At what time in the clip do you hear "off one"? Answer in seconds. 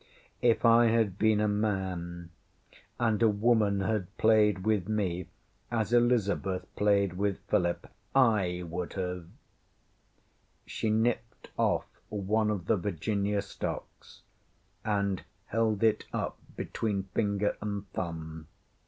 11.55-12.49